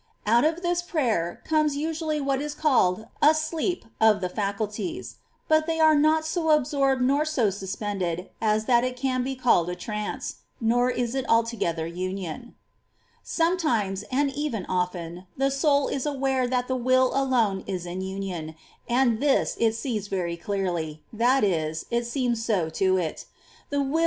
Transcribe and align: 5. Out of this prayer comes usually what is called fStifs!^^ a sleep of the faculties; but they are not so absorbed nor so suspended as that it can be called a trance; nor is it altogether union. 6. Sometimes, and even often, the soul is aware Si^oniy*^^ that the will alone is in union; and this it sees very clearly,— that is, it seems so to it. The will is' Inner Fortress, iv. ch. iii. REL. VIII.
5. 0.25 0.33
Out 0.33 0.43
of 0.45 0.63
this 0.63 0.81
prayer 0.81 1.43
comes 1.45 1.77
usually 1.77 2.19
what 2.19 2.41
is 2.41 2.55
called 2.55 3.01
fStifs!^^ 3.01 3.09
a 3.29 3.33
sleep 3.35 3.85
of 4.01 4.19
the 4.19 4.29
faculties; 4.29 5.17
but 5.47 5.67
they 5.67 5.79
are 5.79 5.93
not 5.93 6.25
so 6.25 6.49
absorbed 6.49 7.03
nor 7.03 7.23
so 7.23 7.51
suspended 7.51 8.31
as 8.41 8.65
that 8.65 8.83
it 8.83 8.95
can 8.97 9.21
be 9.23 9.35
called 9.35 9.69
a 9.69 9.75
trance; 9.75 10.37
nor 10.59 10.89
is 10.89 11.13
it 11.13 11.23
altogether 11.29 11.85
union. 11.85 12.55
6. 13.21 13.31
Sometimes, 13.31 14.03
and 14.11 14.33
even 14.33 14.65
often, 14.65 15.27
the 15.37 15.51
soul 15.51 15.87
is 15.87 16.07
aware 16.07 16.45
Si^oniy*^^ 16.45 16.49
that 16.49 16.67
the 16.67 16.75
will 16.75 17.11
alone 17.13 17.63
is 17.67 17.85
in 17.85 18.01
union; 18.01 18.55
and 18.89 19.19
this 19.21 19.55
it 19.59 19.73
sees 19.75 20.07
very 20.07 20.35
clearly,— 20.35 21.03
that 21.13 21.43
is, 21.43 21.85
it 21.91 22.07
seems 22.07 22.43
so 22.43 22.69
to 22.71 22.97
it. 22.97 22.97
The 22.97 22.97
will 22.97 22.99
is' 22.99 22.99
Inner 22.99 23.07
Fortress, 23.07 23.19
iv. 23.19 23.69
ch. 23.69 23.77
iii. 23.77 23.77
REL. 23.77 23.83
VIII. 23.83 23.99